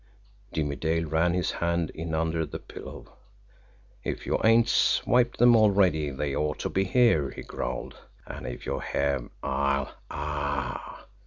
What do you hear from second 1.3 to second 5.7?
his hand in under the pillow. "If you ain't swiped them